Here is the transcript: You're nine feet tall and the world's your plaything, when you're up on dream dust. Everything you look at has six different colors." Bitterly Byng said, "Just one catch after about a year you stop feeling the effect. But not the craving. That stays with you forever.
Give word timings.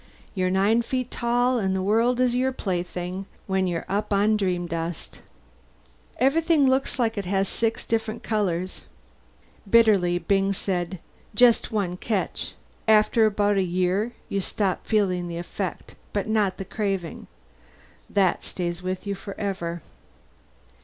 You're 0.33 0.49
nine 0.49 0.81
feet 0.81 1.11
tall 1.11 1.59
and 1.59 1.75
the 1.75 1.81
world's 1.83 2.33
your 2.33 2.51
plaything, 2.51 3.27
when 3.45 3.67
you're 3.67 3.85
up 3.87 4.11
on 4.11 4.35
dream 4.35 4.65
dust. 4.65 5.19
Everything 6.17 6.63
you 6.63 6.69
look 6.69 6.87
at 6.97 7.25
has 7.25 7.47
six 7.47 7.85
different 7.85 8.23
colors." 8.23 8.81
Bitterly 9.69 10.17
Byng 10.17 10.53
said, 10.53 10.97
"Just 11.35 11.71
one 11.71 11.97
catch 11.97 12.55
after 12.87 13.27
about 13.27 13.57
a 13.57 13.61
year 13.61 14.13
you 14.27 14.41
stop 14.41 14.87
feeling 14.87 15.27
the 15.27 15.37
effect. 15.37 15.93
But 16.13 16.27
not 16.27 16.57
the 16.57 16.65
craving. 16.65 17.27
That 18.09 18.43
stays 18.43 18.81
with 18.81 19.05
you 19.05 19.13
forever. 19.13 19.83